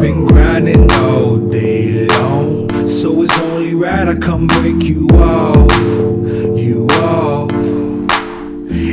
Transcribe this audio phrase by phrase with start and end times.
[0.00, 5.72] grinding all day long, so it's only right I come break you off,
[6.58, 7.50] you off.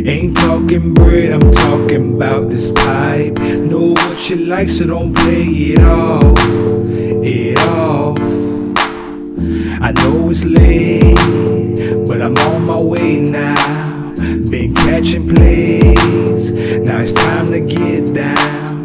[0.06, 3.34] Ain't talking bread, I'm talking about this pipe.
[3.34, 6.40] Know what you like, so don't play it off,
[7.24, 8.20] it off.
[9.82, 11.18] I know it's late,
[12.08, 14.14] but I'm on my way now.
[14.50, 18.83] Been catching plays, now it's time to get down.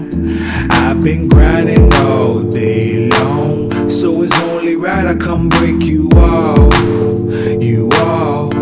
[0.98, 6.74] I've been grinding all day long, so it's only right I come break you off,
[7.62, 8.52] you off.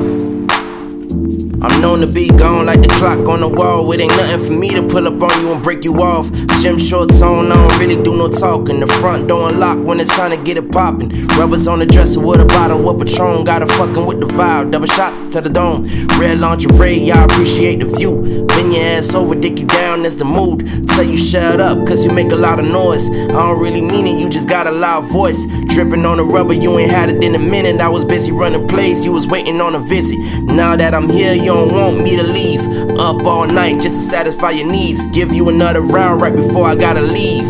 [1.62, 3.92] I'm known to be gone like the clock on the wall.
[3.92, 6.26] It ain't nothing for me to pull up on you and break you off.
[6.60, 8.80] Gym shorts on, I don't really do no talking.
[8.80, 11.28] The front door unlocked when it's time to get it poppin'.
[11.38, 13.44] Rubbers on the dresser with a bottle of Patron.
[13.44, 14.72] Got a fucking with the vibe.
[14.72, 15.84] Double shots to the dome.
[16.18, 18.46] Red lingerie, y'all appreciate the view.
[18.48, 20.88] Bend your ass over, dick you down, that's the mood.
[20.88, 23.08] Tell you shut up, cause you make a lot of noise.
[23.08, 25.40] I don't really mean it, you just got a loud voice.
[25.68, 27.80] Dripping on the rubber, you ain't had it in a minute.
[27.80, 30.18] I was busy running plays, you was waiting on a visit.
[30.42, 32.60] Now that I'm here, you don't want me to leave.
[32.98, 35.06] Up all night just to satisfy your needs.
[35.08, 37.46] Give you another round right before I gotta leave.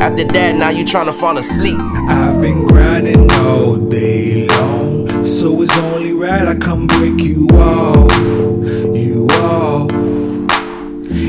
[0.00, 1.78] After that, now you tryna fall asleep.
[2.08, 8.12] I've been grinding all day long, so it's only right I come break you off,
[8.96, 9.90] you off.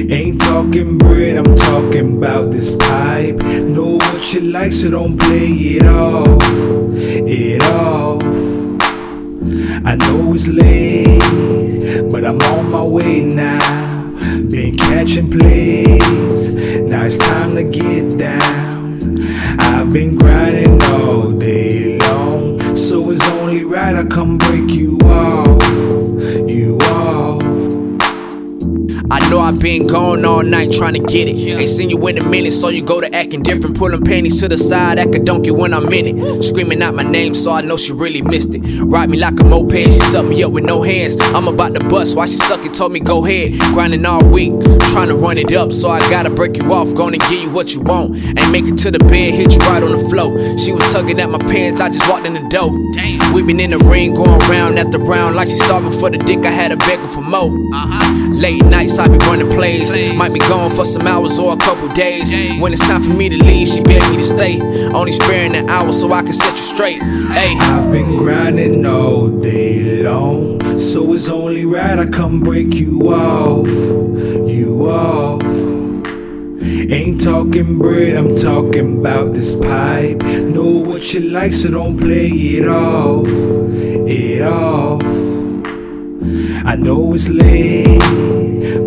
[0.09, 3.35] Ain't talking bread, I'm talking about this pipe.
[3.75, 6.27] Know what you like, so don't play it off,
[7.27, 8.16] it off.
[9.87, 14.11] I know it's late, but I'm on my way now.
[14.49, 19.21] Been catching plays, now it's time to get down.
[19.57, 24.46] I've been grinding all day long, so it's only right I come break
[29.59, 31.35] been gone all night trying to get it.
[31.35, 33.77] Ain't seen you in a minute, so you go to acting different.
[33.77, 36.43] Pulling panties to the side, act a donkey when I'm in it.
[36.43, 38.61] Screaming out my name, so I know she really missed it.
[38.83, 41.17] Ride me like a moped, she suck me up with no hands.
[41.33, 43.59] I'm about to bust, why she suck it, told me go ahead.
[43.73, 44.53] Grinding all week,
[44.91, 46.93] trying to run it up, so I gotta break you off.
[46.93, 48.15] Gonna give you what you want.
[48.15, 50.57] Ain't make it to the bed, hit you right on the floor.
[50.57, 52.71] She was tugging at my pants, I just walked in the door.
[52.93, 53.33] Damn.
[53.33, 56.45] We been in the ring, going round after round, like she starving for the dick.
[56.45, 57.51] I had to beg her for more.
[57.73, 58.33] Uh-huh.
[58.33, 59.95] Late nights, I be running plays.
[60.15, 62.31] Might be gone for some hours or a couple days.
[62.59, 64.59] When it's time for me to leave, she beg me to stay.
[64.93, 67.01] Only sparing an hour so I can set you straight.
[67.01, 67.55] Hey.
[67.59, 73.67] I've been grinding all day long, so it's only right I come break you off,
[74.49, 75.43] you off.
[76.89, 80.21] Ain't talking bread, I'm talking about this pipe.
[80.21, 85.03] Know what you like, so don't play it off, it off.
[86.65, 88.01] I know it's late,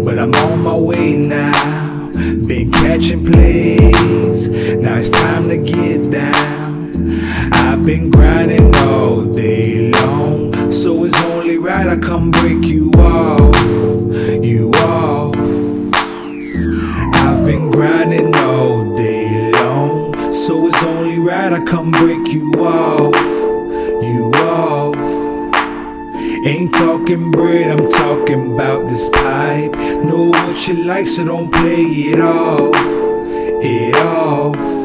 [0.05, 2.11] but I'm on my way now.
[2.47, 7.53] Been catching plays, now it's time to get down.
[7.53, 13.57] I've been grinding all day long, so it's only right I come break you off,
[14.45, 15.37] you off.
[17.15, 23.10] I've been grinding all day long, so it's only right I come break you off,
[26.43, 29.73] Ain't talking bread, I'm talking about this pipe.
[29.73, 32.75] Know what you like, so don't play it off,
[33.63, 34.80] it off.